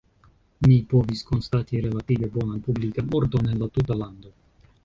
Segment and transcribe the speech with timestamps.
[0.69, 4.35] Mi povis konstati relative bonan publikan ordon en la tuta lando.